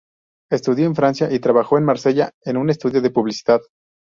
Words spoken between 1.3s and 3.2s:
y trabajó en Marsella en un estudio de